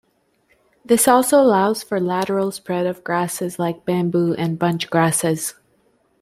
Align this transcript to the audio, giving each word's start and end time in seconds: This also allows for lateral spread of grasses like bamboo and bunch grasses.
This 0.83 1.07
also 1.07 1.39
allows 1.39 1.83
for 1.83 1.99
lateral 1.99 2.49
spread 2.51 2.87
of 2.87 3.03
grasses 3.03 3.59
like 3.59 3.85
bamboo 3.85 4.33
and 4.33 4.57
bunch 4.57 4.89
grasses. 4.89 5.53